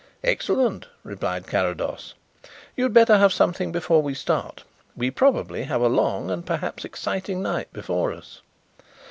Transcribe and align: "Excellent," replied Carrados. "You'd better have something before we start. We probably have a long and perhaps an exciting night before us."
"Excellent," 0.23 0.87
replied 1.03 1.45
Carrados. 1.45 2.15
"You'd 2.75 2.91
better 2.91 3.19
have 3.19 3.31
something 3.31 3.71
before 3.71 4.01
we 4.01 4.15
start. 4.15 4.63
We 4.95 5.11
probably 5.11 5.65
have 5.65 5.81
a 5.81 5.87
long 5.89 6.31
and 6.31 6.43
perhaps 6.43 6.83
an 6.83 6.87
exciting 6.89 7.43
night 7.43 7.71
before 7.71 8.11
us." 8.11 8.41